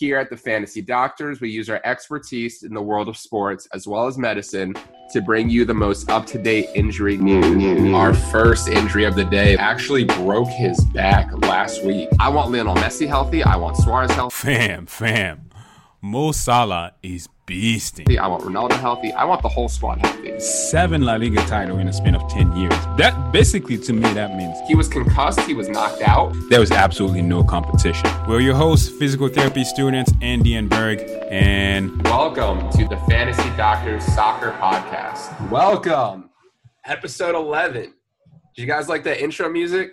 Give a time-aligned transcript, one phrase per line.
[0.00, 3.86] Here at the Fantasy Doctors, we use our expertise in the world of sports as
[3.86, 4.74] well as medicine
[5.12, 7.94] to bring you the most up to date injury news.
[7.94, 12.08] Our first injury of the day actually broke his back last week.
[12.18, 13.42] I want Lionel Messi healthy.
[13.42, 14.34] I want Suarez healthy.
[14.34, 15.50] Fam, fam.
[16.00, 18.16] Mo Salah is beasting.
[18.16, 19.12] I want Ronaldo healthy.
[19.12, 20.38] I want the whole squad healthy.
[20.38, 22.72] Seven La Liga title in a span of 10 years.
[22.96, 25.40] That basically to me, that means He was concussed.
[25.40, 26.32] He was knocked out.
[26.48, 28.08] there was absolutely no competition.
[28.28, 34.04] We're your hosts, physical therapy students, Andy and Berg, and Welcome to the Fantasy Doctors
[34.04, 35.50] Soccer Podcast.
[35.50, 36.30] Welcome.
[36.84, 37.82] Episode 11.
[37.82, 37.92] Did
[38.62, 39.92] you guys like that intro music?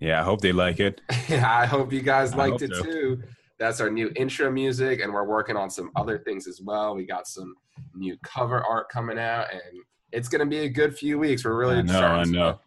[0.00, 1.00] yeah, I hope they like it.
[1.30, 2.82] I hope you guys liked it so.
[2.82, 3.22] too.
[3.62, 6.96] That's our new intro music, and we're working on some other things as well.
[6.96, 7.54] We got some
[7.94, 9.62] new cover art coming out, and
[10.10, 11.44] it's going to be a good few weeks.
[11.44, 12.60] We're really I know, starting I know.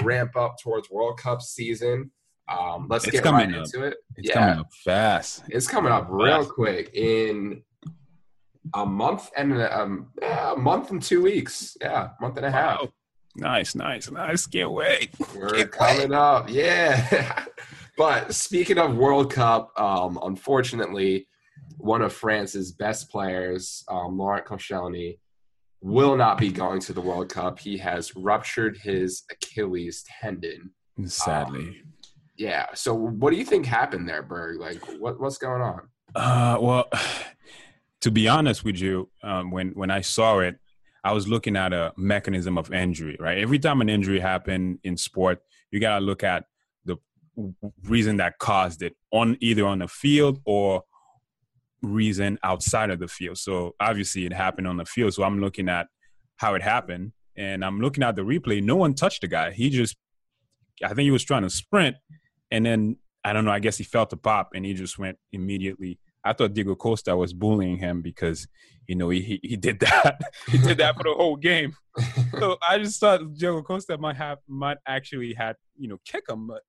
[0.00, 2.10] to ramp up towards World Cup season.
[2.50, 3.64] Um, let's It's get coming right up.
[3.64, 3.96] into it.
[4.16, 5.44] It's yeah, coming up fast.
[5.48, 6.50] it's coming up real Fast.
[6.50, 7.62] quick in
[8.74, 11.78] a month and a, um, yeah, a month and two weeks.
[11.80, 12.80] Yeah, month and a half.
[12.82, 12.88] Wow.
[13.36, 14.46] Nice, nice, nice.
[14.46, 15.08] Can't wait.
[15.34, 17.46] We're Can't coming up, yeah.
[17.96, 21.26] but speaking of World Cup, um, unfortunately,
[21.76, 25.18] one of France's best players, um, Laurent Koscielny,
[25.80, 27.58] will not be going to the World Cup.
[27.58, 30.70] He has ruptured his Achilles tendon.
[31.04, 31.82] Sadly.
[32.36, 32.66] Yeah.
[32.74, 34.60] So, what do you think happened there, Berg?
[34.60, 35.88] Like, what, what's going on?
[36.14, 36.88] Uh, well,
[38.00, 40.58] to be honest with you, um, when when I saw it,
[41.04, 43.16] I was looking at a mechanism of injury.
[43.18, 46.44] Right, every time an injury happened in sport, you gotta look at
[47.84, 50.82] reason that caused it on either on the field or
[51.82, 53.38] reason outside of the field.
[53.38, 55.14] So obviously, it happened on the field.
[55.14, 55.88] So I'm looking at
[56.36, 58.62] how it happened, and I'm looking at the replay.
[58.62, 59.50] No one touched the guy.
[59.52, 59.96] He just,
[60.84, 61.96] I think he was trying to sprint,
[62.50, 63.50] and then I don't know.
[63.50, 65.98] I guess he felt the pop, and he just went immediately.
[66.24, 68.46] I thought Diego Costa was bullying him because
[68.86, 70.20] you know he he, he did that.
[70.48, 71.74] he did that for the whole game.
[72.38, 76.46] So I just thought Diego Costa might have might actually had you know kick him,
[76.46, 76.62] but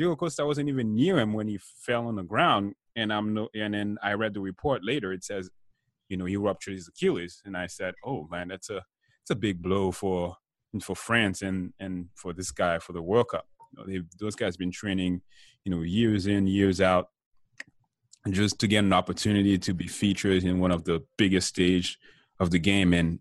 [0.00, 2.72] Diego Costa wasn't even near him when he fell on the ground.
[2.96, 5.12] And I'm no, and then I read the report later.
[5.12, 5.50] It says,
[6.08, 8.82] you know, he ruptured his Achilles, and I said, oh man, that's a
[9.20, 10.36] it's a big blow for
[10.80, 13.44] for France and and for this guy for the World Cup.
[13.86, 15.20] You know, those guys been training,
[15.64, 17.08] you know, years in, years out,
[18.30, 21.98] just to get an opportunity to be featured in one of the biggest stage
[22.38, 23.18] of the game, and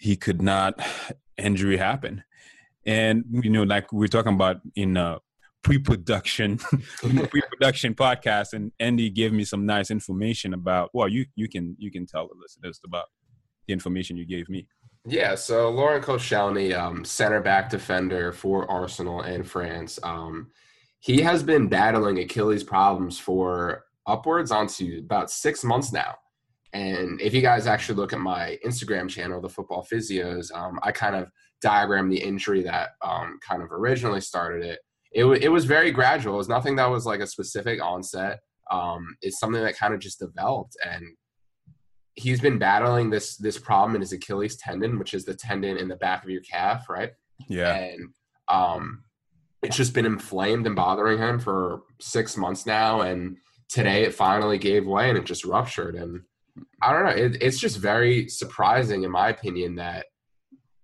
[0.00, 0.80] he could not.
[1.36, 2.22] Injury happen,
[2.84, 5.18] and you know, like we are talking about in uh,
[5.62, 6.58] pre-production,
[6.98, 10.90] pre-production podcast, and Andy gave me some nice information about.
[10.94, 13.06] Well, you you can you can tell the listeners about
[13.66, 14.66] the information you gave me.
[15.06, 20.50] Yeah, so Laurent Koscielny, um, center back defender for Arsenal and France, um,
[20.98, 26.16] he has been battling Achilles problems for upwards onto about six months now.
[26.72, 30.92] And if you guys actually look at my Instagram channel, the Football Physios, um, I
[30.92, 34.80] kind of diagram the injury that um, kind of originally started it.
[35.12, 36.34] It, wa it was very gradual.
[36.34, 38.40] It was nothing that was like a specific onset.
[38.70, 41.04] Um, it's something that kind of just developed and
[42.14, 45.88] he's been battling this this problem in his Achilles tendon, which is the tendon in
[45.88, 47.12] the back of your calf, right?
[47.48, 48.10] Yeah, And
[48.48, 49.04] um,
[49.62, 53.02] it's just been inflamed and bothering him for six months now.
[53.02, 53.36] And
[53.68, 55.94] today it finally gave way and it just ruptured.
[55.94, 56.22] And
[56.82, 57.24] I don't know.
[57.24, 60.06] It, it's just very surprising, in my opinion, that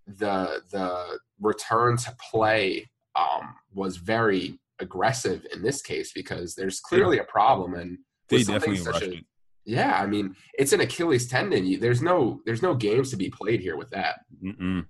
[0.06, 7.18] the the return to play um, was very aggressive in this case because there's clearly
[7.18, 7.98] a problem and
[8.28, 9.24] they definitely such rushed a- it.
[9.64, 11.78] yeah, I mean, it's an Achilles tendon.
[11.78, 14.20] There's no there's no games to be played here with that.
[14.42, 14.86] Mm-mm.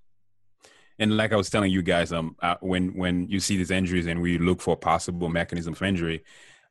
[0.99, 4.07] And like I was telling you guys, um, uh, when when you see these injuries
[4.07, 6.25] and we look for possible mechanism of injury,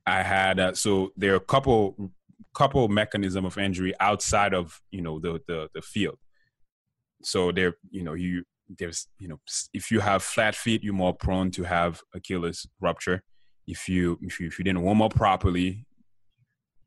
[0.07, 2.11] I had uh, so there are a couple
[2.55, 6.17] couple mechanism of injury outside of you know the the the field.
[7.21, 9.39] So there, you know, you there's you know
[9.73, 13.23] if you have flat feet, you're more prone to have Achilles rupture.
[13.67, 15.85] If you if you if you didn't warm up properly,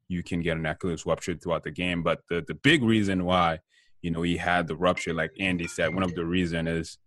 [0.08, 2.02] you can get an Achilles rupture throughout the game.
[2.02, 3.60] But the the big reason why
[4.02, 6.98] you know he had the rupture, like Andy said, one of the reason is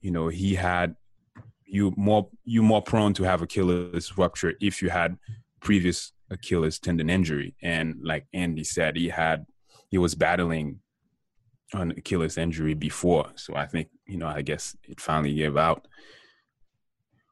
[0.00, 0.94] you know he had
[1.64, 5.18] you more you more prone to have Achilles rupture if you had
[5.60, 9.46] previous Achilles tendon injury, and like Andy said, he had
[9.90, 10.80] he was battling
[11.72, 15.86] an Achilles injury before, so I think you know I guess it finally gave out,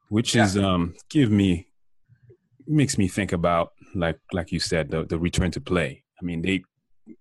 [0.09, 0.45] which Yeah.
[0.45, 1.67] is um give me
[2.67, 6.03] makes me think about like like you said the the return to play.
[6.21, 6.63] I mean they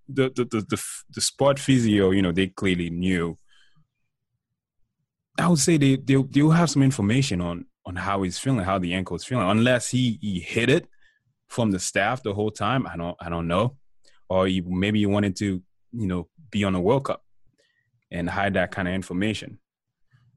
[0.09, 0.83] the the the the,
[1.15, 3.39] the sport physio you know they clearly knew
[5.39, 8.79] I would say they they they'll have some information on on how he's feeling, how
[8.79, 10.89] the ankle is feeling, unless he he hit it
[11.49, 12.87] from the staff the whole time?
[12.87, 13.77] I don't I don't know.
[14.29, 15.63] Or you, maybe you wanted to,
[15.93, 17.23] you know, be on the World Cup
[18.11, 19.59] and hide that kind of information.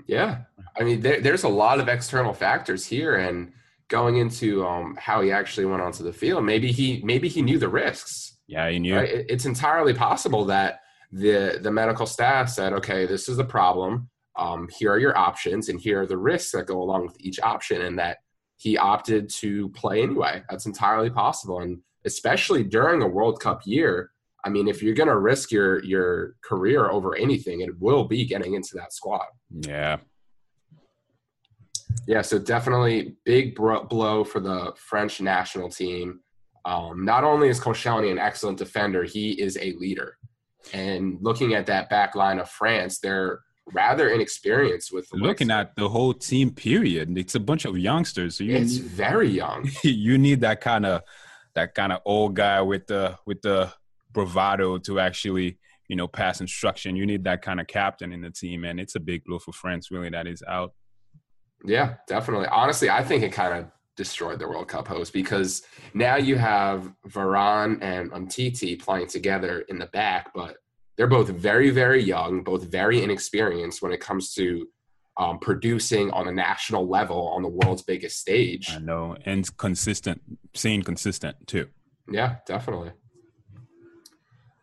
[0.07, 0.39] Yeah,
[0.77, 3.51] I mean, there, there's a lot of external factors here, and
[3.89, 7.59] going into um, how he actually went onto the field, maybe he maybe he knew
[7.59, 8.37] the risks.
[8.47, 8.95] Yeah, he knew.
[8.95, 9.25] Right?
[9.29, 10.79] It's entirely possible that
[11.11, 14.09] the the medical staff said, "Okay, this is the problem.
[14.35, 17.39] Um, here are your options, and here are the risks that go along with each
[17.41, 18.17] option," and that
[18.57, 20.43] he opted to play anyway.
[20.49, 24.11] That's entirely possible, and especially during a World Cup year.
[24.45, 28.25] I mean, if you're going to risk your your career over anything, it will be
[28.25, 29.25] getting into that squad.
[29.51, 29.97] Yeah,
[32.07, 36.21] yeah, so definitely big blow for the French national team.
[36.65, 40.17] Um, not only is Koscielny an excellent defender, he is a leader.
[40.73, 43.41] And looking at that back line of France, they're
[43.71, 48.43] rather inexperienced with looking at the whole team period it's a bunch of youngsters so
[48.43, 51.03] it's need, very young you need that kind of
[51.53, 53.71] that kind of old guy with the with the
[54.11, 55.57] bravado to actually
[55.87, 58.95] you know pass instruction you need that kind of captain in the team and it's
[58.95, 60.73] a big blow for france really that is out
[61.65, 62.47] yeah, definitely.
[62.47, 65.63] Honestly, I think it kind of destroyed the World Cup host because
[65.93, 70.57] now you have Varane and Umtiti playing together in the back, but
[70.95, 74.67] they're both very, very young, both very inexperienced when it comes to
[75.17, 78.69] um, producing on a national level on the world's biggest stage.
[78.71, 80.21] I know, and consistent,
[80.55, 81.67] seeing consistent too.
[82.09, 82.91] Yeah, definitely.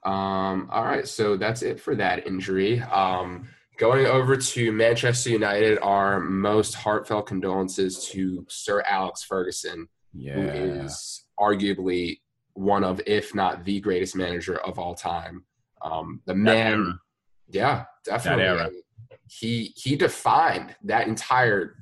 [0.06, 2.80] Um, all right, so that's it for that injury.
[2.80, 3.48] Um,
[3.78, 10.32] Going over to Manchester United, our most heartfelt condolences to Sir Alex Ferguson, yeah.
[10.34, 12.20] who is arguably
[12.54, 15.44] one of, if not the greatest manager of all time.
[15.82, 16.98] Um, the man,
[17.50, 18.80] yeah, definitely.
[19.28, 21.76] He he defined that entire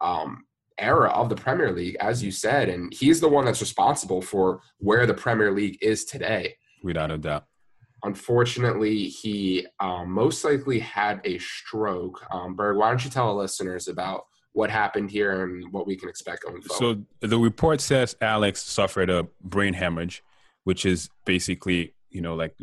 [0.00, 0.46] um,
[0.78, 4.62] era of the Premier League, as you said, and he's the one that's responsible for
[4.78, 6.56] where the Premier League is today.
[6.82, 7.44] Without a doubt.
[8.04, 12.24] Unfortunately, he um, most likely had a stroke.
[12.30, 15.96] Um, Berg, why don't you tell the listeners about what happened here and what we
[15.96, 17.04] can expect going forward?
[17.20, 20.22] So the report says Alex suffered a brain hemorrhage,
[20.64, 22.54] which is basically, you know, like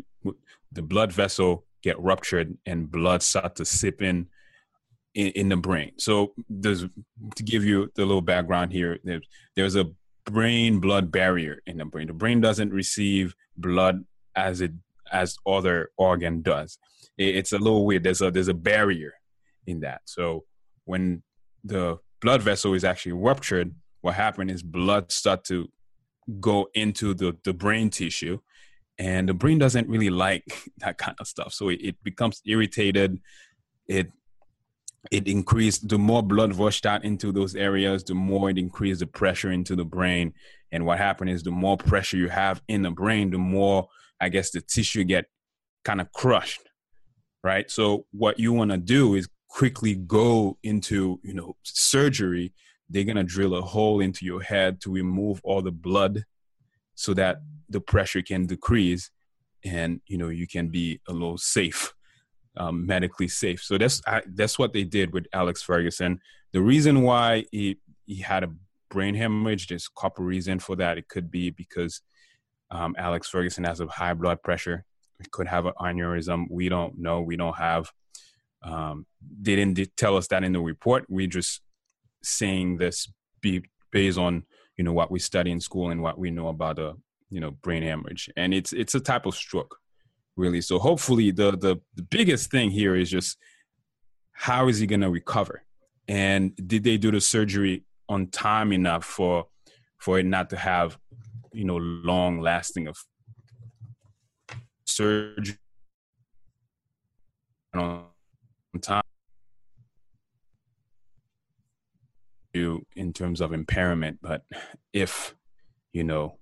[0.70, 4.28] the blood vessel get ruptured and blood start to sip in
[5.14, 5.92] in, in the brain.
[5.98, 6.86] So there's
[7.34, 8.98] to give you the little background here.
[9.04, 9.90] There's, there's a
[10.24, 12.06] brain blood barrier in the brain.
[12.06, 14.04] The brain doesn't receive blood
[14.34, 14.72] as it
[15.12, 16.78] as other organ does.
[17.18, 18.04] It's a little weird.
[18.04, 19.12] There's a there's a barrier
[19.66, 20.02] in that.
[20.06, 20.44] So
[20.84, 21.22] when
[21.64, 25.68] the blood vessel is actually ruptured, what happened is blood start to
[26.40, 28.38] go into the, the brain tissue
[28.98, 30.44] and the brain doesn't really like
[30.78, 33.18] that kind of stuff so it, it becomes irritated
[33.88, 34.10] it
[35.10, 39.06] it increased the more blood rushed out into those areas the more it increased the
[39.06, 40.32] pressure into the brain
[40.70, 43.88] and what happened is the more pressure you have in the brain the more
[44.22, 45.26] I guess the tissue get
[45.84, 46.62] kind of crushed,
[47.42, 47.68] right?
[47.68, 52.54] So what you want to do is quickly go into, you know, surgery.
[52.88, 56.24] They're to drill a hole into your head to remove all the blood
[56.94, 57.38] so that
[57.68, 59.10] the pressure can decrease
[59.64, 61.92] and, you know, you can be a little safe,
[62.56, 63.60] um, medically safe.
[63.60, 66.20] So that's, I, that's what they did with Alex Ferguson.
[66.52, 68.52] The reason why he, he had a
[68.88, 70.98] brain hemorrhage, there's a couple reasons for that.
[70.98, 72.02] It could be because
[72.72, 74.84] um, Alex Ferguson has a high blood pressure.
[75.30, 76.46] Could have an aneurysm.
[76.50, 77.20] We don't know.
[77.20, 77.92] We don't have.
[78.64, 79.06] Um,
[79.40, 81.04] they didn't tell us that in the report.
[81.08, 81.60] We're just
[82.24, 83.08] saying this
[83.40, 84.44] be based on
[84.76, 86.94] you know what we study in school and what we know about the
[87.30, 89.78] you know brain hemorrhage, and it's it's a type of stroke,
[90.34, 90.60] really.
[90.60, 93.38] So hopefully the the, the biggest thing here is just
[94.32, 95.62] how is he going to recover,
[96.08, 99.46] and did they do the surgery on time enough for
[99.98, 100.98] for it not to have
[101.52, 102.96] you know long lasting of
[104.86, 105.56] surgery
[107.74, 108.04] on
[108.80, 109.02] time
[112.52, 114.18] you in terms of impairment.
[114.22, 114.42] But
[114.92, 115.34] if
[115.92, 116.38] you know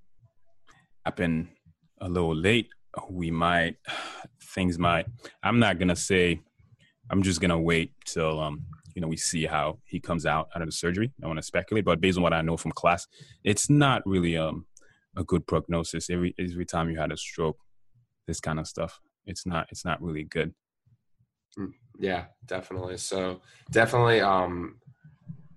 [1.04, 1.48] happen
[2.00, 2.68] a little late
[3.08, 3.76] we might
[4.54, 5.06] things might
[5.42, 6.40] i'm not gonna say
[7.10, 8.60] i'm just gonna wait till um
[8.94, 11.12] you know we see how he comes out out of the surgery.
[11.22, 13.06] I want to speculate but based on what i know from class
[13.44, 14.66] it's not really um
[15.16, 16.10] a good prognosis.
[16.10, 17.58] Every every time you had a stroke,
[18.26, 20.54] this kind of stuff, it's not it's not really good.
[21.58, 22.96] Mm, yeah, definitely.
[22.96, 23.40] So
[23.70, 24.76] definitely, um,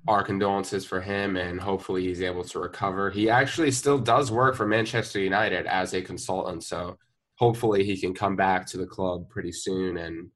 [0.07, 3.09] our condolences for him, and hopefully he's able to recover.
[3.09, 6.97] He actually still does work for Manchester United as a consultant, so
[7.35, 10.29] hopefully he can come back to the club pretty soon and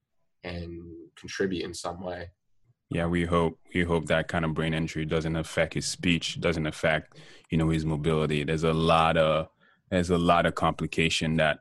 [0.43, 0.81] and
[1.15, 2.29] contribute in some way.
[2.89, 6.65] Yeah, we hope we hope that kind of brain injury doesn't affect his speech, doesn't
[6.65, 7.17] affect
[7.49, 8.43] you know his mobility.
[8.43, 9.49] There's a lot of
[9.91, 11.59] there's a lot of complication that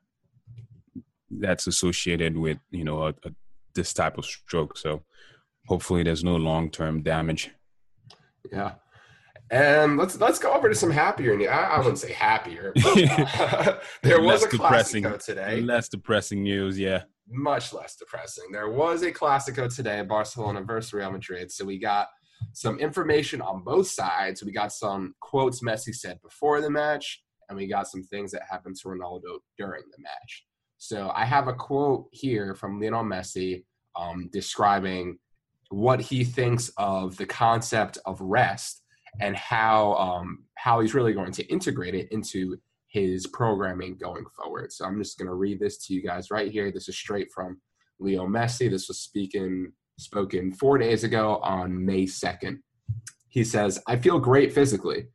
[1.30, 3.32] that's associated with you know a, a,
[3.74, 4.78] this type of stroke.
[4.78, 5.02] So
[5.66, 7.50] hopefully, there's no long term damage.
[8.52, 8.74] Yeah,
[9.50, 11.48] and let's let's go over to some happier news.
[11.48, 12.72] I, I wouldn't say happier.
[12.74, 15.60] But, uh, there was less a Clasico today.
[15.60, 17.02] Less depressing news, yeah.
[17.28, 18.52] Much less depressing.
[18.52, 21.50] There was a Clasico today, Barcelona versus Real Madrid.
[21.50, 22.08] So we got
[22.52, 24.44] some information on both sides.
[24.44, 28.42] We got some quotes Messi said before the match, and we got some things that
[28.48, 30.44] happened to Ronaldo during the match.
[30.78, 33.64] So I have a quote here from Lionel Messi
[33.96, 35.18] um, describing
[35.70, 38.82] what he thinks of the concept of rest
[39.20, 42.56] and how um, how he's really going to integrate it into
[42.96, 44.72] his programming going forward.
[44.72, 46.72] So I'm just going to read this to you guys right here.
[46.72, 47.60] This is straight from
[48.00, 48.70] Leo Messi.
[48.70, 52.56] This was speaking spoken four days ago on May 2nd.
[53.28, 55.08] He says, "I feel great physically.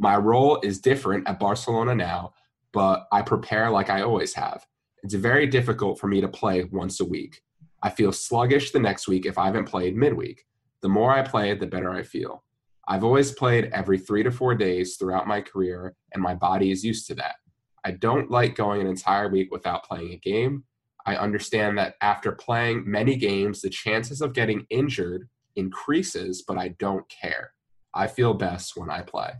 [0.00, 2.34] My role is different at Barcelona now,
[2.72, 4.66] but I prepare like I always have.
[5.04, 7.40] It's very difficult for me to play once a week.
[7.84, 10.44] I feel sluggish the next week if I haven't played midweek.
[10.82, 12.42] The more I play, the better I feel.
[12.90, 16.82] I've always played every three to four days throughout my career, and my body is
[16.82, 17.34] used to that.
[17.84, 20.64] I don't like going an entire week without playing a game.
[21.04, 26.68] I understand that after playing many games, the chances of getting injured increases, but I
[26.78, 27.52] don't care.
[27.92, 29.32] I feel best when I play.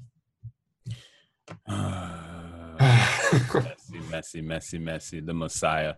[1.68, 5.26] Messi, Messi, Messi, Messi.
[5.26, 5.94] The Messiah.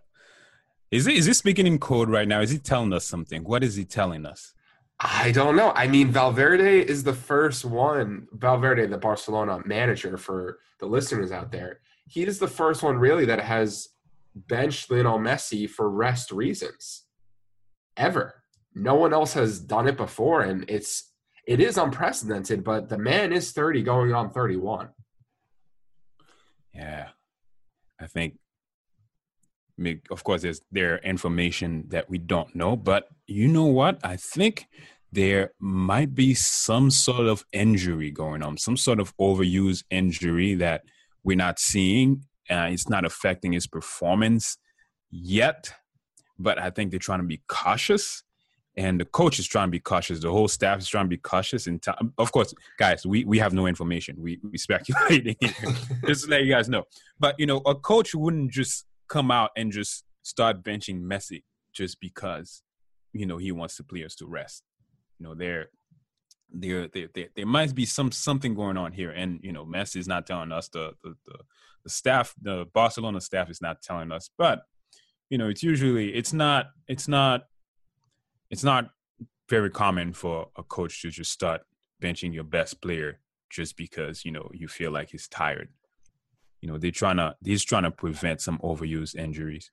[0.92, 2.42] Is he, is he speaking in code right now?
[2.42, 3.42] Is he telling us something?
[3.42, 4.54] What is he telling us?
[5.02, 5.73] I don't know.
[5.75, 8.28] I mean, Valverde is the first one.
[8.33, 13.25] Valverde, the Barcelona manager, for the listeners out there, he is the first one really
[13.25, 13.88] that has
[14.35, 17.04] benched Lionel Messi for rest reasons.
[17.97, 18.42] Ever.
[18.75, 21.12] No one else has done it before, and it's
[21.47, 22.62] it is unprecedented.
[22.62, 24.90] But the man is thirty, going on thirty-one.
[26.75, 27.09] Yeah,
[27.99, 28.38] I think
[30.11, 33.99] of course there's there information that we don't know but you know what?
[34.04, 34.66] I think
[35.12, 40.82] there might be some sort of injury going on some sort of overuse injury that
[41.25, 44.56] we're not seeing uh, it's not affecting his performance
[45.10, 45.72] yet
[46.38, 48.22] but i think they're trying to be cautious
[48.76, 50.20] and the coach is trying to be cautious.
[50.20, 53.37] The whole staff is trying to be cautious and t- of course guys we, we
[53.40, 54.14] have no information.
[54.16, 55.52] We, we speculating here.
[56.06, 56.84] Just to let you guys know.
[57.18, 62.00] But you know a coach wouldn't just come out and just start benching Messi just
[62.00, 62.62] because
[63.12, 64.62] you know he wants the players to rest.
[65.19, 65.69] You know, there,
[66.52, 69.97] there, there, there, there might be some something going on here, and you know, Messi
[69.97, 70.69] is not telling us.
[70.69, 71.38] The, the the
[71.85, 74.31] the staff, the Barcelona staff, is not telling us.
[74.37, 74.62] But
[75.29, 77.45] you know, it's usually it's not it's not
[78.50, 78.90] it's not
[79.49, 81.62] very common for a coach to just start
[82.00, 85.69] benching your best player just because you know you feel like he's tired
[86.61, 89.71] you know they're trying to he's trying to prevent some overuse injuries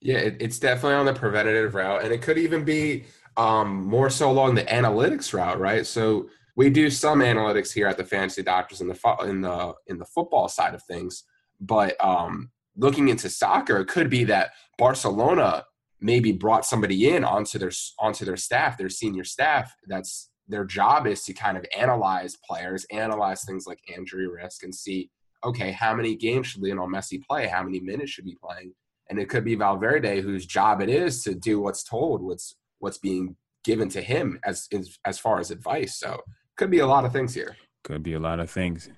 [0.00, 3.04] yeah it, it's definitely on the preventative route and it could even be
[3.36, 7.96] um, more so along the analytics route right so we do some analytics here at
[7.96, 11.24] the fantasy doctors in the in the in the football side of things
[11.60, 15.64] but um, looking into soccer it could be that barcelona
[16.00, 21.06] maybe brought somebody in onto their onto their staff their senior staff that's their job
[21.06, 25.10] is to kind of analyze players analyze things like injury risk and see
[25.44, 27.46] okay, how many games should Lionel Messi play?
[27.46, 28.74] How many minutes should he be playing?
[29.10, 32.98] And it could be Valverde, whose job it is to do what's told, what's what's
[32.98, 34.68] being given to him as
[35.04, 35.98] as far as advice.
[35.98, 36.22] So
[36.56, 37.56] could be a lot of things here.
[37.84, 38.88] Could be a lot of things.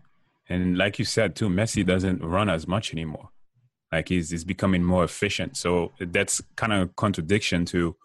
[0.49, 3.31] And like you said too, Messi doesn't run as much anymore.
[3.90, 5.57] Like he's he's becoming more efficient.
[5.57, 7.97] So that's kind of a contradiction to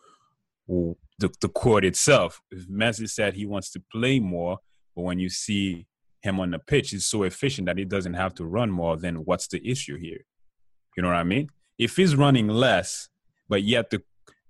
[0.68, 2.42] the, the quote itself.
[2.52, 4.60] If Messi said he wants to play more,
[4.96, 5.88] but when you see
[6.22, 9.16] him on the pitch he's so efficient that he doesn't have to run more, then
[9.26, 10.26] what's the issue here?
[10.96, 11.50] You know what I mean?
[11.78, 13.10] If he's running less,
[13.48, 14.02] but yet the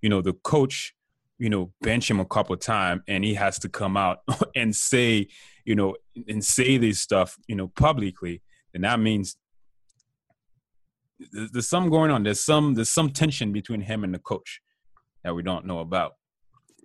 [0.02, 0.94] you know the coach,
[1.40, 4.20] you know, bench him a couple of times and he has to come out
[4.56, 5.28] and say,
[5.66, 5.96] you know,
[6.28, 8.42] and say this stuff, you know, publicly,
[8.74, 9.38] then that means
[11.32, 12.24] there's some going on.
[12.24, 14.62] There's some there's some tension between him and the coach
[15.24, 16.14] that we don't know about.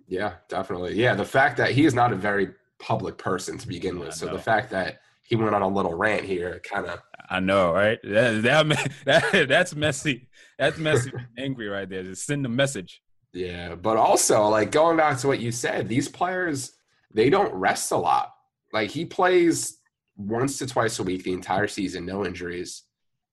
[0.07, 0.95] Yeah, definitely.
[0.95, 4.13] Yeah, the fact that he is not a very public person to begin with.
[4.13, 6.99] So the fact that he went on a little rant here kind of
[7.29, 7.99] I know, right?
[8.03, 10.27] That, that, that that's messy.
[10.59, 12.03] That's Messi angry right there.
[12.03, 13.01] Just send a message.
[13.33, 16.73] Yeah, but also like going back to what you said, these players
[17.13, 18.33] they don't rest a lot.
[18.71, 19.79] Like he plays
[20.15, 22.83] once to twice a week the entire season, no injuries.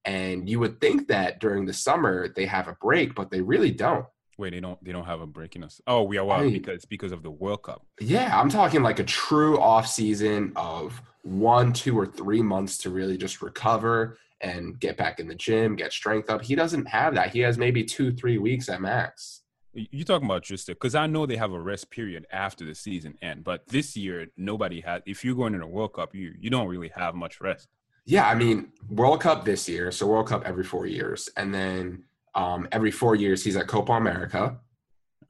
[0.05, 3.71] And you would think that during the summer they have a break, but they really
[3.71, 4.07] don't.
[4.41, 5.83] Wait, they don't they don't have a break in us.
[5.87, 7.85] Oh, we are I- because because of the World Cup.
[8.01, 12.91] Yeah, I'm talking like a true off season of one, two, or three months to
[12.91, 16.41] really just recover and get back in the gym, get strength up.
[16.43, 17.31] He doesn't have that.
[17.35, 19.43] He has maybe two, three weeks at max.
[19.75, 22.75] You you talking about just because I know they have a rest period after the
[22.75, 25.03] season end, but this year nobody had.
[25.05, 27.69] If you're going to the World Cup, you you don't really have much rest.
[28.07, 32.05] Yeah, I mean, World Cup this year, so World Cup every four years, and then
[32.35, 34.59] um, every four years he's at Copa America,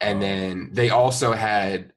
[0.00, 0.20] and Oh.
[0.20, 1.92] then they also had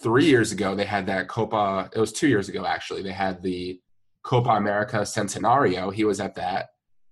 [0.00, 1.90] three years ago they had that Copa.
[1.94, 3.02] It was two years ago actually.
[3.02, 3.80] They had the
[4.24, 5.92] Copa America Centenario.
[5.92, 6.68] He was at that,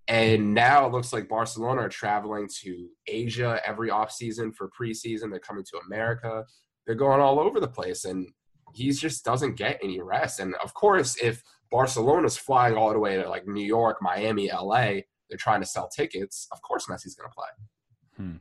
[0.08, 5.30] and now it looks like Barcelona are traveling to Asia every offseason for preseason.
[5.30, 6.44] They're coming to America.
[6.86, 8.28] They're going all over the place, and
[8.74, 10.40] he just doesn't get any rest.
[10.40, 15.00] And of course, if Barcelona's flying all the way to like New York, Miami, LA.
[15.32, 16.46] They're trying to sell tickets.
[16.52, 18.38] Of course, Messi's going to play.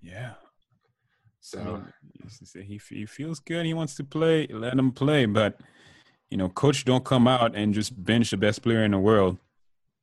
[0.00, 0.34] Yeah.
[0.34, 0.36] I
[1.40, 1.92] So mean,
[2.22, 3.66] he's- he's- he he feels good.
[3.66, 4.46] He wants to play.
[4.46, 5.26] Let him play.
[5.26, 5.60] But
[6.30, 9.38] you know, coach don't come out and just bench the best player in the world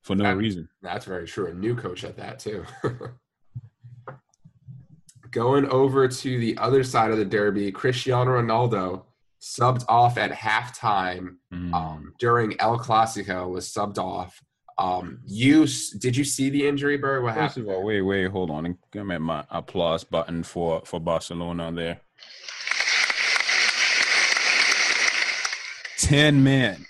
[0.02, 0.68] for no That- reason.
[0.82, 1.48] that's very true.
[1.48, 2.66] A new coach at that too.
[5.32, 9.06] Going over to the other side of the derby, Cristiano Ronaldo
[9.40, 11.74] subbed off at halftime Mm.
[11.74, 13.50] um, during El Clasico.
[13.50, 14.42] Was subbed off.
[14.80, 15.68] Um, you
[16.00, 17.24] did you see the injury, Berg?
[17.24, 17.70] What First happened?
[17.70, 18.78] of all, wait, wait, hold on.
[18.94, 22.00] Give me my applause button for for Barcelona there.
[25.98, 26.86] Ten men.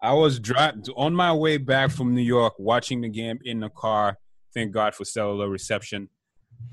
[0.00, 3.68] I was driving on my way back from New York, watching the game in the
[3.68, 4.16] car.
[4.54, 6.08] Thank God for cellular reception.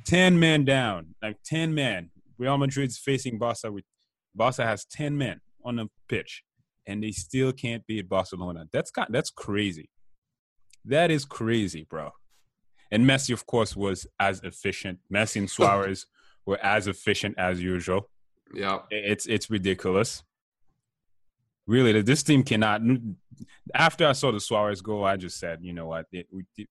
[0.06, 2.10] Ten men down, like ten men.
[2.38, 3.70] Real Madrid's facing Barca.
[3.70, 3.84] With
[4.34, 6.44] Barca has ten men on the pitch,
[6.88, 8.68] and they still can't beat Barcelona.
[8.72, 9.90] That's kind, that's crazy.
[10.86, 12.12] That is crazy, bro.
[12.92, 15.00] And Messi, of course, was as efficient.
[15.14, 16.06] Messi and Suarez
[16.46, 18.10] were as efficient as usual.
[18.54, 20.24] Yeah, It's it's ridiculous.
[21.68, 22.82] Really, this team cannot.
[23.74, 26.70] After I saw the Suarez goal, I just said, you know what, it, we, it,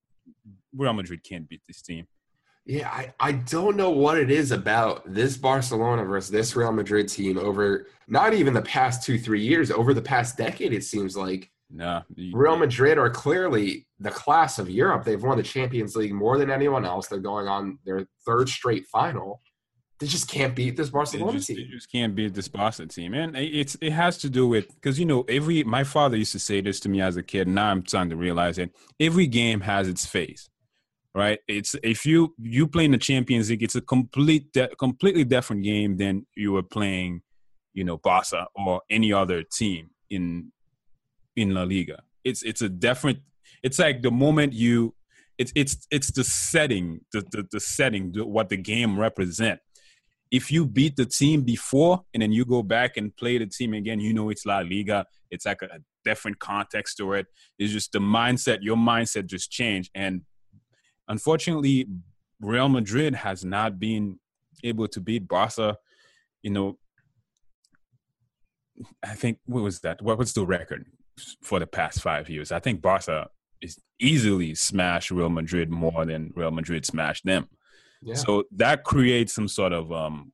[0.75, 2.07] Real Madrid can't beat this team.
[2.67, 7.09] Yeah, I, I don't know what it is about this Barcelona versus this Real Madrid
[7.09, 11.17] team over not even the past two, three years, over the past decade, it seems
[11.17, 11.51] like
[12.15, 15.05] you- Real Madrid are clearly the class of Europe.
[15.05, 17.07] They've won the Champions League more than anyone else.
[17.09, 19.41] They're going on their third straight final.
[20.01, 21.69] They just can't beat this They Barcelona just, they team.
[21.71, 25.07] just can't beat this Barca team, and it's it has to do with because you
[25.07, 27.47] know every my father used to say this to me as a kid.
[27.47, 28.75] Now I'm starting to realize it.
[28.99, 30.51] Every game has its phase,
[31.15, 31.39] right?
[31.49, 35.63] It's if you you play in the Champions League, it's a complete de- completely different
[35.63, 37.23] game than you were playing,
[37.73, 40.53] you know, Barca or any other team in
[41.37, 42.03] in La Liga.
[42.25, 43.19] It's it's a different.
[43.63, 44.95] It's like the moment you.
[45.37, 49.59] It's it's it's the setting, the the, the setting, the, what the game represent
[50.35, 53.73] if you beat the team before and then you go back and play the team
[53.73, 55.07] again, you know it's La Liga.
[55.31, 57.27] It's like a, a different context to it.
[57.57, 59.93] It's just the mindset, your mindset just changed.
[59.95, 60.23] And
[61.09, 61.87] unfortunately,
[62.41, 64.19] Real Madrid has not been
[64.63, 65.77] able to beat Barca.
[66.43, 66.79] You know,
[69.03, 70.03] I think what was that?
[70.03, 70.87] What was the record
[71.43, 72.53] for the past five years?
[72.53, 73.29] I think Barca
[73.61, 77.49] is easily smashed Real Madrid more than Real Madrid smashed them.
[78.03, 78.15] Yeah.
[78.15, 80.33] So that creates some sort of um,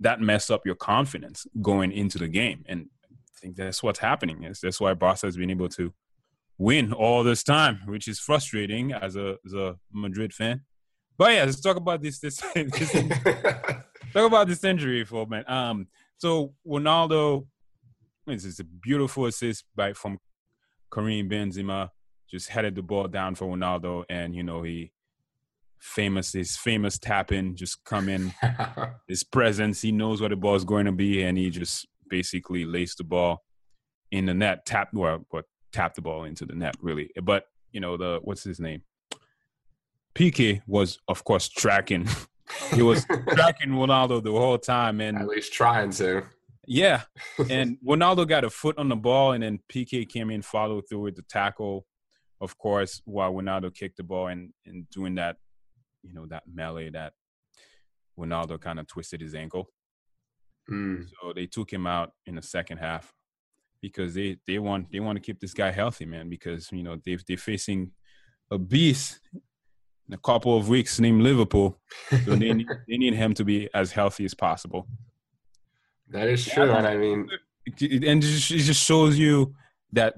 [0.00, 4.44] that mess up your confidence going into the game, and I think that's what's happening.
[4.44, 5.92] Is that's why Barca has been able to
[6.58, 10.62] win all this time, which is frustrating as a as a Madrid fan.
[11.16, 12.92] But yeah, let's talk about this this, this
[14.12, 15.48] talk about this injury for a minute.
[15.48, 15.86] Um,
[16.18, 17.46] so Ronaldo,
[18.26, 20.18] this is a beautiful assist by from
[20.92, 21.90] Karim Benzema,
[22.28, 24.92] just headed the ball down for Ronaldo, and you know he
[25.80, 28.32] famous his famous tapping just come in
[29.08, 29.80] his presence.
[29.80, 33.04] He knows where the ball is going to be, and he just basically laced the
[33.04, 33.44] ball
[34.10, 37.10] in the net, tap well, but tap the ball into the net, really.
[37.22, 38.82] But you know the what's his name?
[40.14, 42.06] Piqué was of course tracking.
[42.74, 46.24] he was tracking Ronaldo the whole time, and At least trying to.
[46.66, 47.02] yeah,
[47.50, 51.02] and Ronaldo got a foot on the ball, and then Piqué came in, followed through
[51.02, 51.86] with the tackle,
[52.40, 55.36] of course, while Ronaldo kicked the ball and and doing that,
[56.02, 57.12] you know, that melee that
[58.18, 59.68] Ronaldo kind of twisted his ankle.
[60.70, 61.06] Mm.
[61.08, 63.12] So they took him out in the second half
[63.80, 66.28] because they they want they want to keep this guy healthy, man.
[66.28, 67.92] Because you know they they're facing
[68.50, 71.78] a beast in a couple of weeks named Liverpool,
[72.24, 74.86] so they need, they need him to be as healthy as possible.
[76.08, 76.70] That is true.
[76.70, 77.28] And I mean,
[77.66, 79.54] and it just, it just shows you
[79.92, 80.14] that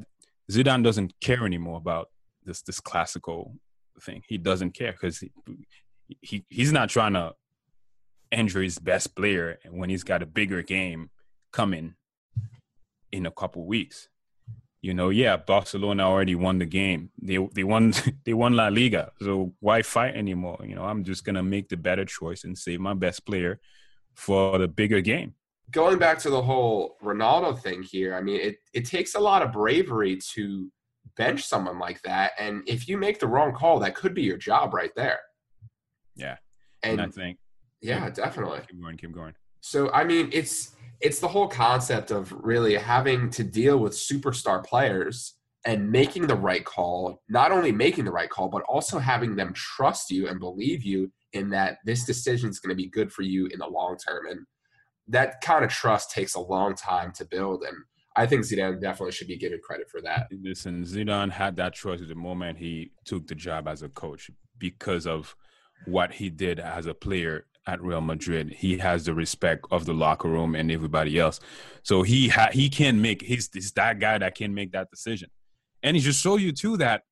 [0.50, 2.10] Zidane doesn't care anymore about
[2.44, 3.56] this this classical
[4.00, 4.22] thing.
[4.28, 5.30] He doesn't care because he,
[6.20, 7.34] he he's not trying to
[8.30, 11.10] injure his best player when he's got a bigger game
[11.52, 11.94] coming
[13.12, 14.08] in a couple weeks.
[14.82, 17.10] You know, yeah, Barcelona already won the game.
[17.20, 17.92] They they won
[18.24, 19.12] they won La Liga.
[19.20, 20.58] So why fight anymore?
[20.66, 23.60] You know, I'm just gonna make the better choice and save my best player
[24.14, 25.34] for the bigger game.
[25.70, 29.42] Going back to the whole Ronaldo thing here, I mean, it, it takes a lot
[29.42, 30.70] of bravery to
[31.16, 32.32] bench someone like that.
[32.38, 35.20] And if you make the wrong call, that could be your job right there.
[36.16, 36.36] Yeah.
[36.82, 37.38] And, and I think
[37.80, 38.60] Yeah, definitely.
[38.68, 39.34] Keep going, keep going.
[39.60, 44.64] So I mean it's it's the whole concept of really having to deal with superstar
[44.64, 45.34] players
[45.66, 49.52] and making the right call, not only making the right call, but also having them
[49.54, 53.22] trust you and believe you in that this decision is going to be good for
[53.22, 54.26] you in the long term.
[54.26, 54.40] And
[55.08, 57.62] that kind of trust takes a long time to build.
[57.62, 57.76] And
[58.16, 60.28] I think Zidane definitely should be given credit for that.
[60.42, 65.06] Listen, Zidane had that trust the moment he took the job as a coach because
[65.06, 65.36] of
[65.86, 68.50] what he did as a player at Real Madrid.
[68.50, 71.38] He has the respect of the locker room and everybody else.
[71.82, 75.30] So he ha- he can make he's, he's that guy that can make that decision.
[75.82, 77.02] And he just show you too that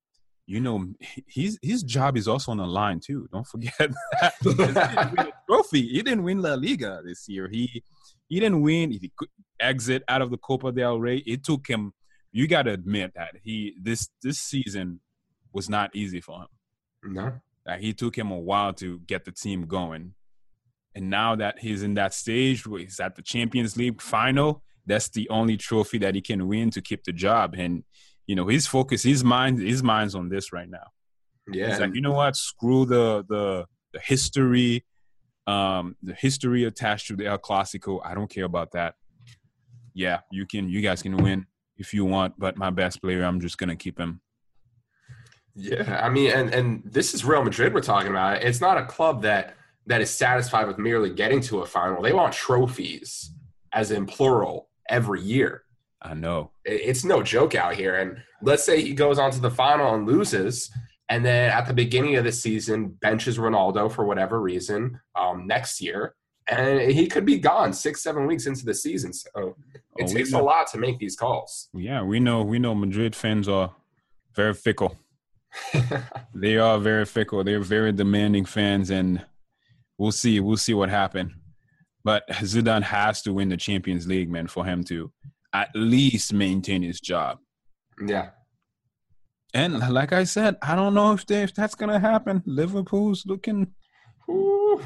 [0.45, 0.85] you know
[1.27, 3.27] his his job is also on the line too.
[3.31, 5.87] Don't forget that he didn't win a trophy.
[5.87, 7.47] He didn't win La Liga this year.
[7.47, 7.83] He
[8.27, 8.91] he didn't win.
[8.91, 11.17] He could exit out of the Copa del Rey.
[11.25, 11.93] It took him.
[12.31, 14.99] You got to admit that he this this season
[15.53, 16.47] was not easy for him.
[17.15, 17.33] No,
[17.65, 20.13] like he took him a while to get the team going.
[20.99, 25.07] And now that he's in that stage where he's at the Champions League final, that's
[25.07, 27.55] the only trophy that he can win to keep the job.
[27.57, 27.85] And
[28.27, 30.87] you know, his focus, his mind, his mind's on this right now.
[31.49, 31.69] Yeah.
[31.69, 32.35] He's like, you know what?
[32.35, 34.83] Screw the the the history,
[35.47, 38.01] um, the history attached to the El Clasico.
[38.03, 38.95] I don't care about that.
[39.93, 41.45] Yeah, you can, you guys can win
[41.77, 44.19] if you want, but my best player, I'm just gonna keep him.
[45.55, 48.43] Yeah, I mean, and and this is Real Madrid we're talking about.
[48.43, 49.55] It's not a club that
[49.89, 52.01] that is satisfied with merely getting to a final.
[52.01, 53.31] They want trophies,
[53.73, 55.63] as in plural, every year.
[56.01, 56.51] I know.
[56.63, 57.95] It's no joke out here.
[57.95, 60.69] And let's say he goes on to the final and loses,
[61.09, 65.81] and then at the beginning of the season benches Ronaldo for whatever reason um, next
[65.81, 66.13] year,
[66.47, 69.11] and he could be gone six, seven weeks into the season.
[69.11, 69.55] So
[69.97, 71.67] it oh, takes a lot to make these calls.
[71.73, 72.43] Yeah, we know.
[72.43, 73.71] We know Madrid fans are
[74.35, 74.97] very fickle.
[76.35, 77.43] they are very fickle.
[77.43, 79.25] They're very demanding fans, and
[79.99, 80.39] we'll see.
[80.39, 81.33] We'll see what happens.
[82.03, 85.11] But Zidane has to win the Champions League, man, for him to
[85.53, 87.37] at least maintain his job.
[88.03, 88.29] Yeah.
[89.53, 92.41] And like I said, I don't know if, they, if that's gonna happen.
[92.45, 93.67] Liverpool's looking,
[94.29, 94.81] Ooh.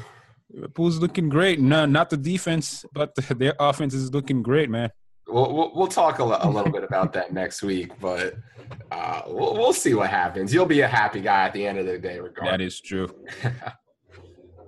[0.50, 1.60] Liverpool's looking great.
[1.60, 4.90] No, not the defense, but their offense is looking great, man.
[5.28, 8.34] We'll we'll, we'll talk a, a, little bit about that next week, but
[8.90, 10.52] uh, we'll we'll see what happens.
[10.52, 12.52] You'll be a happy guy at the end of the day, regardless.
[12.52, 13.08] That is true.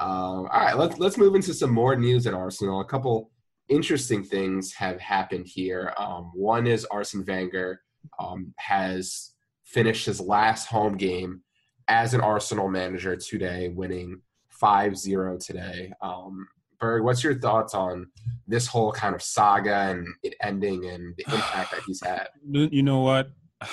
[0.00, 2.80] um, all right, let's let's move into some more news at Arsenal.
[2.80, 3.30] A couple
[3.68, 5.92] interesting things have happened here.
[5.96, 7.80] Um, one is Arsene Wenger
[8.18, 9.32] um, has
[9.64, 11.42] finished his last home game
[11.88, 15.92] as an Arsenal manager today, winning 5 0 today.
[16.00, 16.46] Um,
[16.78, 18.06] Berg, what's your thoughts on
[18.46, 22.28] this whole kind of saga and it ending and the impact that he's had?
[22.48, 23.30] You know what?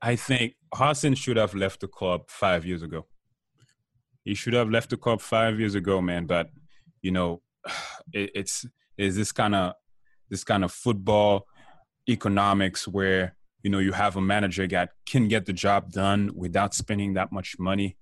[0.00, 3.06] I think Arsene should have left the club five years ago.
[4.28, 6.26] He should have left the club five years ago, man.
[6.26, 6.50] But
[7.00, 7.40] you know,
[8.12, 8.66] it, it's
[8.98, 9.72] is this kind of
[10.28, 11.46] this kind of football
[12.08, 16.74] economics where you know you have a manager that can get the job done without
[16.74, 17.96] spending that much money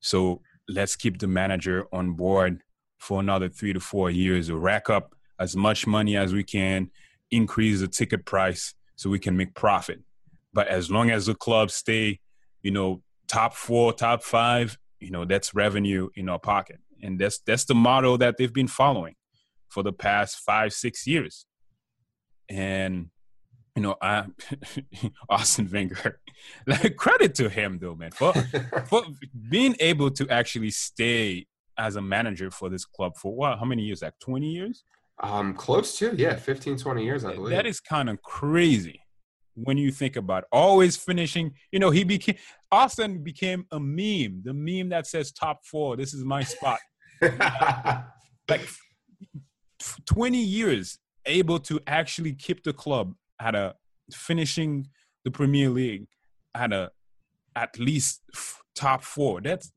[0.00, 2.62] so let's keep the manager on board
[2.98, 6.88] for another three to four years to rack up as much money as we can
[7.30, 10.00] increase the ticket price so we can make profit
[10.52, 12.20] but as long as the clubs stay
[12.62, 17.40] you know top four top five you know that's revenue in our pocket and that's
[17.40, 19.14] that's the model that they've been following
[19.68, 21.46] for the past five, six years.
[22.48, 23.08] And
[23.74, 24.26] you know, I
[25.28, 26.20] Arsene Wenger,
[26.66, 28.32] like credit to him though, man, for
[28.86, 29.02] for
[29.48, 31.46] being able to actually stay
[31.78, 33.58] as a manager for this club for what?
[33.58, 34.02] How many years?
[34.02, 34.84] Like 20 years?
[35.22, 37.54] Um, close to, yeah, 15, 20 years, I believe.
[37.54, 39.01] That is kind of crazy
[39.54, 40.48] when you think about it.
[40.52, 41.52] always finishing.
[41.70, 42.36] You know, he became
[42.70, 45.96] Arsene became a meme, the meme that says top four.
[45.96, 46.78] This is my spot.
[48.48, 48.68] like
[50.06, 53.74] 20 years able to actually keep the club at a
[54.12, 54.88] finishing
[55.24, 56.06] the Premier League
[56.54, 56.90] at a
[57.54, 58.22] at least
[58.74, 59.40] top four.
[59.40, 59.72] That's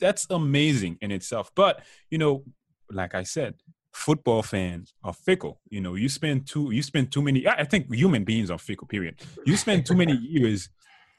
[0.00, 1.50] that's amazing in itself.
[1.54, 2.44] But you know,
[2.90, 3.54] like I said,
[3.94, 5.60] football fans are fickle.
[5.70, 7.46] You know, you spend too you spend too many.
[7.46, 8.86] I think human beings are fickle.
[8.86, 9.20] Period.
[9.46, 10.68] You spend too many years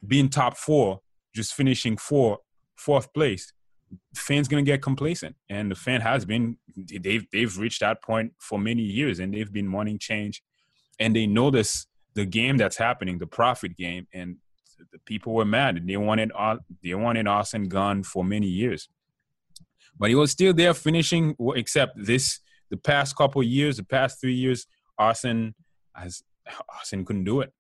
[0.06, 1.02] being top four.
[1.34, 2.40] just finishing four,
[2.78, 3.52] fourth place,
[4.16, 6.58] fans gonna get complacent, and the fan has been.
[6.76, 10.44] They've they've reached that point for many years, and they've been wanting change,
[11.00, 14.38] and they notice the game that's happening, the profit game, and
[14.92, 15.78] the people were mad.
[15.78, 18.90] And they wanted uh, they wanted Arsene gone for many years,
[19.98, 21.36] but he was still there finishing.
[21.56, 25.54] Except this, the past couple years, the past three years, Arsene
[25.94, 26.24] has
[26.78, 27.52] Arsene couldn't do it.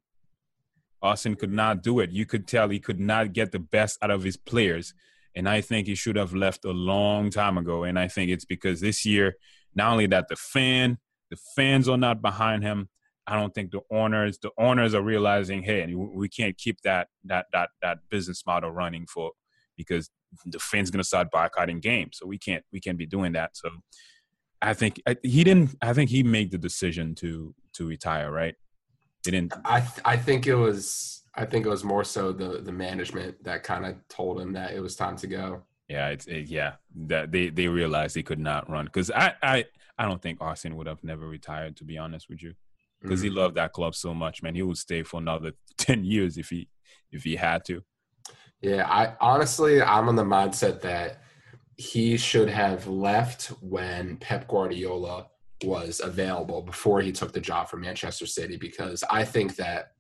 [1.01, 2.11] Arsene could not do it.
[2.11, 4.93] You could tell he could not get the best out of his players.
[5.35, 7.83] And I think he should have left a long time ago.
[7.83, 9.35] And I think it's because this year,
[9.75, 10.97] not only that the fan,
[11.29, 12.89] the fans are not behind him,
[13.27, 17.47] I don't think the owners the owners are realizing, hey, we can't keep that that
[17.53, 19.31] that that business model running for
[19.75, 20.09] because
[20.45, 23.57] the fans gonna start boycotting games, so we can't we can't be doing that.
[23.57, 23.69] So
[24.61, 25.75] I think he didn't.
[25.81, 28.31] I think he made the decision to to retire.
[28.31, 28.55] Right?
[29.23, 29.53] He didn't.
[29.63, 33.43] I th- I think it was I think it was more so the the management
[33.43, 35.63] that kind of told him that it was time to go.
[35.89, 36.73] Yeah, it's it, yeah
[37.07, 39.65] that they they realized they could not run because I I
[39.97, 42.53] I don't think Arsene would have never retired to be honest with you
[43.01, 43.29] because mm-hmm.
[43.29, 44.55] he loved that club so much, man.
[44.55, 46.69] He would stay for another ten years if he
[47.11, 47.83] if he had to.
[48.61, 51.21] Yeah, I honestly I'm on the mindset that
[51.77, 55.27] he should have left when Pep Guardiola
[55.63, 59.91] was available before he took the job for Manchester City because I think that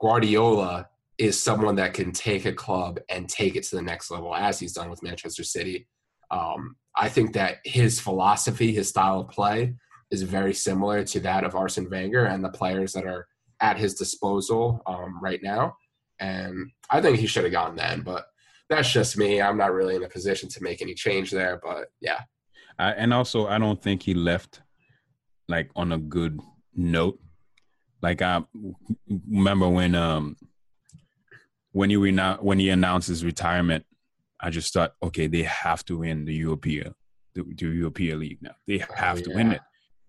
[0.00, 4.34] Guardiola is someone that can take a club and take it to the next level
[4.34, 5.86] as he's done with Manchester City.
[6.30, 9.74] Um, I think that his philosophy, his style of play,
[10.10, 13.26] is very similar to that of Arsene Wenger and the players that are
[13.60, 15.76] at his disposal um, right now.
[16.20, 18.26] And I think he should have gone then, but
[18.68, 19.40] that's just me.
[19.40, 22.20] I'm not really in a position to make any change there, but yeah.
[22.78, 24.60] Uh, and also, I don't think he left
[25.48, 26.40] like on a good
[26.74, 27.18] note.
[28.02, 28.42] Like I
[29.28, 30.36] remember when um
[31.72, 33.84] when he rena- when he announced his retirement,
[34.40, 36.94] I just thought, okay, they have to win the European
[37.34, 38.56] the, the European League now.
[38.66, 39.60] They oh, have oh, to win it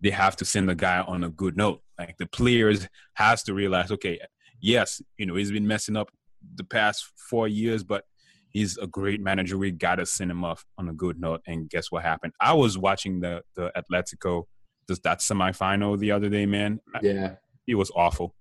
[0.02, 1.82] they have to send the guy on a good note.
[1.98, 4.20] Like the players has to realize, okay,
[4.62, 6.12] yes, you know, he's been messing up
[6.56, 8.04] the past four years, but
[8.50, 9.58] he's a great manager.
[9.58, 11.42] We gotta send him off on a good note.
[11.48, 12.34] And guess what happened?
[12.40, 14.46] I was watching the the Atletico
[14.88, 16.80] does that semifinal the other day, man.
[17.02, 17.36] Yeah,
[17.68, 18.36] it was awful.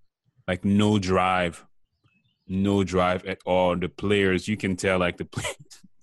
[0.47, 1.65] Like no drive,
[2.47, 3.77] no drive at all.
[3.77, 5.29] The players, you can tell, like the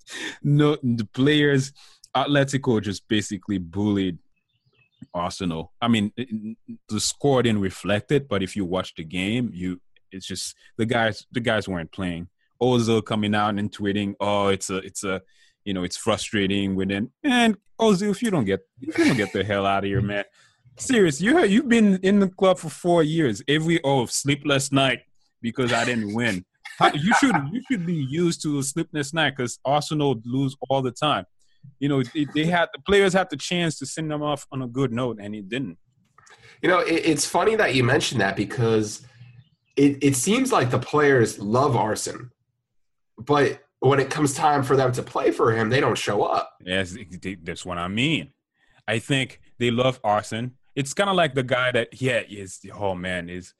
[0.42, 1.72] no, the players.
[2.14, 4.18] Atletico just basically bullied
[5.12, 5.72] Arsenal.
[5.80, 6.12] I mean,
[6.88, 9.80] the score didn't reflect it, but if you watch the game, you
[10.12, 12.28] it's just the guys the guys weren't playing.
[12.64, 15.22] Ozil coming out and tweeting, "Oh, it's a it's a
[15.64, 19.32] you know it's frustrating." Within and Ozil, if you don't get if you don't get
[19.32, 20.24] the hell out of here, man.
[20.76, 23.42] Serious, you you've been in the club for four years.
[23.46, 25.00] Every oh sleepless night
[25.40, 26.44] because I didn't win.
[26.94, 30.90] You should you should be used to a sleepless night because Arsenal lose all the
[30.90, 31.26] time
[31.78, 32.02] you know,
[32.34, 35.18] they had the players had the chance to send them off on a good note,
[35.20, 35.78] and he didn't.
[36.62, 39.06] You know, it, it's funny that you mentioned that because
[39.76, 42.30] it, it seems like the players love Arsene,
[43.18, 46.52] but when it comes time for them to play for him, they don't show up.
[46.64, 46.96] Yes,
[47.42, 48.32] that's what I mean.
[48.88, 50.52] I think they love Arsene.
[50.74, 53.54] It's kind of like the guy that, yeah, is oh man, is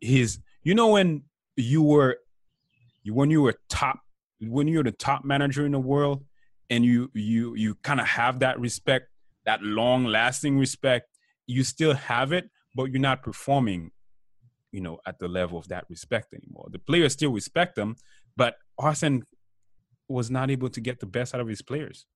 [0.00, 1.22] he's you know when
[1.56, 2.18] you were
[3.06, 4.00] when you were top
[4.40, 6.24] when you're the top manager in the world
[6.68, 9.08] and you you you kind of have that respect
[9.44, 11.08] that long lasting respect
[11.46, 13.90] you still have it but you're not performing
[14.72, 17.96] you know at the level of that respect anymore the players still respect them
[18.40, 19.22] but Arsene
[20.08, 22.06] was not able to get the best out of his players.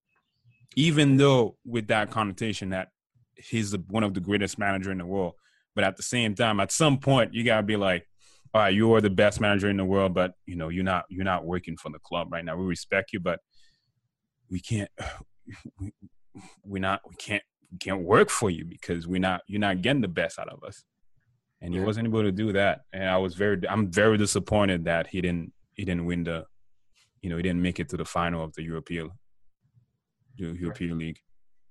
[0.74, 2.88] Even though with that connotation that
[3.36, 5.34] he's one of the greatest manager in the world.
[5.74, 8.08] But at the same time at some point you got to be like
[8.54, 11.04] all right you are the best manager in the world but you know you're not
[11.10, 12.56] you're not working for the club right now.
[12.56, 13.40] We respect you but
[14.48, 14.90] we can't
[15.78, 15.92] we,
[16.64, 20.00] we're not we can't we can't work for you because we're not you're not getting
[20.00, 20.84] the best out of us.
[21.60, 22.80] And he wasn't able to do that.
[22.94, 26.46] And i was very i'm very disappointed that he didn't he didn't win the
[27.22, 29.10] you know he didn't make it to the final of the european
[30.36, 31.18] the european league.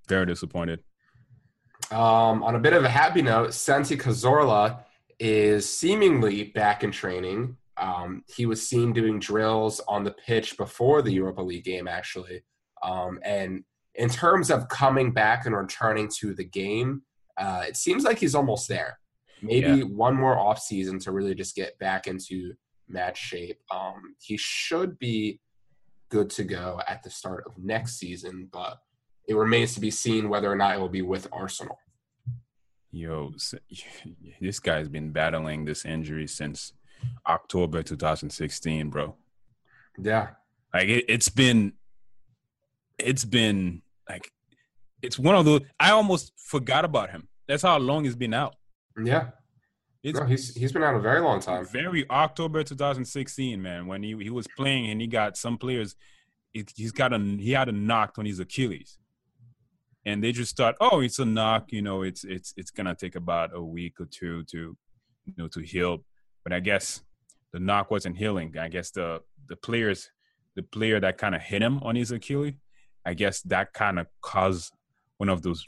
[0.07, 0.83] Very disappointed.
[1.91, 4.79] Um, on a bit of a happy note santi cazorla
[5.19, 7.57] is seemingly back in training.
[7.77, 12.43] Um, he was seen doing drills on the pitch before the europa league game actually.
[12.81, 13.63] Um, and
[13.95, 17.03] in terms of coming back and returning to the game,
[17.37, 18.99] uh, it seems like he's almost there.
[19.41, 19.83] Maybe yeah.
[19.83, 22.53] one more off season to really just get back into
[22.87, 23.59] match shape.
[23.71, 25.39] Um, he should be
[26.09, 28.77] good to go at the start of next season, but
[29.27, 31.77] it remains to be seen whether or not it will be with Arsenal.
[32.91, 33.31] Yo,
[34.41, 36.73] this guy's been battling this injury since
[37.27, 39.15] October 2016, bro.
[39.97, 40.29] Yeah,
[40.73, 41.73] Like it, it's been,
[42.97, 44.31] it's been like,
[45.01, 45.61] it's one of those.
[45.79, 47.27] I almost forgot about him.
[47.47, 48.55] That's how long he's been out.
[49.03, 49.29] Yeah.
[50.03, 51.65] It's No, he's he's been out a very long time.
[51.65, 55.95] very October 2016, man, when he he was playing and he got some players.
[56.53, 58.97] It, he's got a he had a knock on his Achilles,
[60.05, 61.71] and they just thought, oh, it's a knock.
[61.71, 64.77] You know, it's it's it's gonna take about a week or two to
[65.25, 66.03] you know to heal.
[66.43, 67.01] But I guess
[67.53, 68.55] the knock wasn't healing.
[68.59, 70.09] I guess the the players
[70.55, 72.53] the player that kind of hit him on his Achilles,
[73.05, 74.73] I guess that kind of caused
[75.17, 75.65] one of those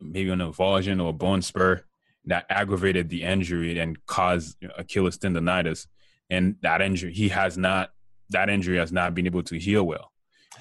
[0.00, 1.84] maybe an avulsion or a bone spur
[2.26, 5.86] that aggravated the injury and caused Achilles tendonitis.
[6.28, 7.90] And that injury, he has not,
[8.30, 10.12] that injury has not been able to heal well.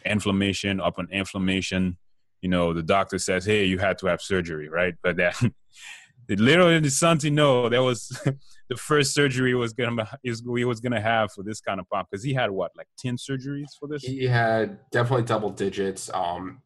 [0.05, 1.97] Inflammation upon inflammation,
[2.41, 4.95] you know, the doctor says, hey, you had to have surgery, right?
[5.03, 5.35] But that,
[6.37, 8.07] literally, the something no, that was
[8.69, 12.07] the first surgery was gonna is he was gonna have for this kind of pop
[12.09, 14.03] because he had what like ten surgeries for this.
[14.03, 16.09] He had definitely double digits.
[16.13, 16.61] Um,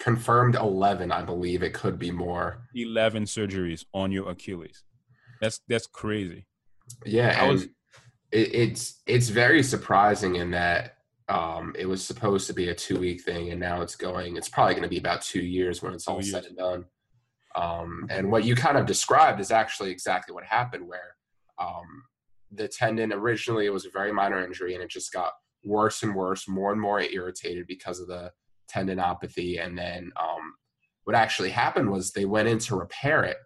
[0.00, 1.62] confirmed eleven, I believe.
[1.62, 2.62] It could be more.
[2.74, 4.82] 11 surgeries on your Achilles.
[5.40, 6.46] That's that's crazy.
[7.06, 7.64] Yeah, I was-
[8.32, 10.96] it, it's it's very surprising in that
[11.28, 14.36] um, it was supposed to be a two week thing, and now it's going.
[14.36, 16.32] It's probably going to be about two years when it's all years.
[16.32, 16.84] said and done.
[17.56, 21.16] Um, and what you kind of described is actually exactly what happened, where
[21.60, 22.04] um,
[22.52, 25.32] the tendon originally it was a very minor injury, and it just got
[25.64, 28.30] worse and worse, more and more irritated because of the
[28.70, 29.64] tendinopathy.
[29.64, 30.54] And then um,
[31.04, 33.36] what actually happened was they went in to repair it,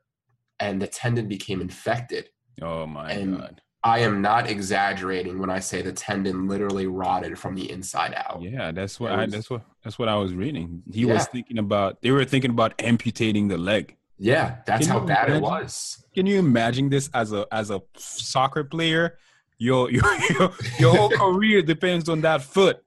[0.60, 2.28] and the tendon became infected.
[2.62, 3.60] Oh my And- god.
[3.87, 8.40] I am not exaggerating when I say the tendon literally rotted from the inside out.
[8.40, 10.82] Yeah, that's what It I was- that's what that's what I was reading.
[10.90, 11.12] He Yeah.
[11.12, 13.94] was thinking about they were thinking about amputating the leg.
[14.16, 16.02] Yeah, that's Can how bad it was.
[16.14, 19.18] Can you imagine this as a as a soccer player?
[19.58, 22.78] Your your your, your whole career depends on that foot.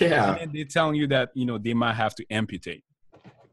[0.00, 2.84] yeah, And they're telling you that, you know, they might have to amputate.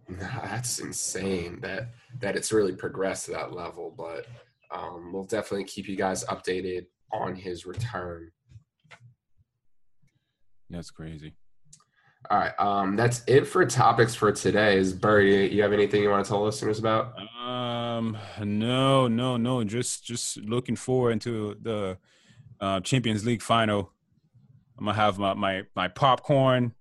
[0.07, 3.93] Nah, that's insane that that it's really progressed to that level.
[3.95, 4.27] But
[4.71, 8.31] um, we'll definitely keep you guys updated on his return.
[10.69, 11.35] That's crazy.
[12.29, 14.77] All right, um, that's it for topics for today.
[14.77, 17.13] Is Burry, you have anything you want to tell listeners about?
[17.39, 19.63] Um, no, no, no.
[19.63, 21.97] Just, just looking forward to the
[22.59, 23.91] uh, Champions League final.
[24.77, 26.73] I'm gonna have my my, my popcorn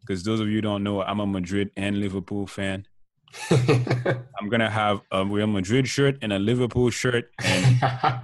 [0.00, 2.86] because those of you who don't know, I'm a Madrid and Liverpool fan.
[3.50, 7.80] I'm gonna have a Real Madrid shirt and a Liverpool shirt, and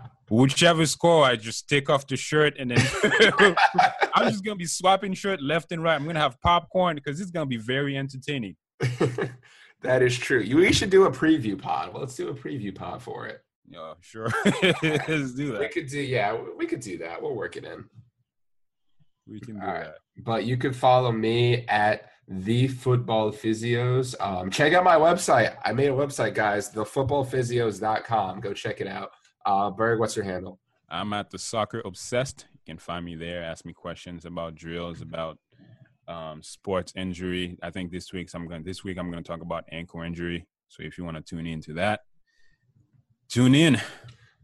[0.29, 2.79] whichever score, I just take off the shirt and then
[4.15, 5.95] I'm just gonna be swapping shirt left and right.
[5.95, 8.57] I'm gonna have popcorn because it's gonna be very entertaining.
[9.83, 10.41] that is true.
[10.41, 11.95] You, we should do a preview pod.
[11.95, 13.43] Let's do a preview pod for it.
[13.71, 14.29] Yeah, sure.
[14.45, 15.61] Let's do that.
[15.61, 17.21] We could do, yeah, we could do that.
[17.21, 17.85] We'll work it in.
[19.27, 19.85] We can do All right.
[19.85, 19.99] that.
[20.17, 25.73] but you could follow me at the football physios um, check out my website i
[25.73, 29.11] made a website guys thefootballphysios.com go check it out
[29.47, 30.59] uh berg what's your handle
[30.91, 32.47] I'm at the soccer obsessed.
[32.53, 33.43] You can find me there.
[33.43, 35.39] Ask me questions about drills, about
[36.07, 37.59] um, sports injury.
[37.63, 38.63] I think this week I'm going.
[38.63, 40.47] This week I'm going to talk about ankle injury.
[40.69, 42.01] So if you want to tune into that,
[43.29, 43.81] tune in.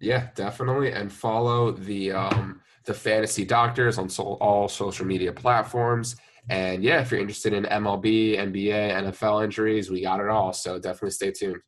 [0.01, 0.93] yeah definitely.
[0.93, 6.17] And follow the um the fantasy doctors on so, all social media platforms.
[6.49, 10.53] And yeah if you're interested in mlb nba nfl injuries we got it all.
[10.53, 11.61] So definitely stay tuned.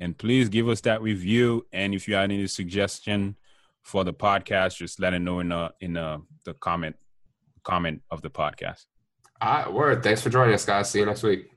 [0.00, 1.66] And please give us that review.
[1.72, 3.36] And if you have any suggestion
[3.82, 6.96] for the podcast, just let it know in the in the, the comment
[7.62, 8.84] comment of the podcast.
[9.40, 10.02] all right word.
[10.02, 10.90] Thanks for joining us guys.
[10.90, 11.55] See you next week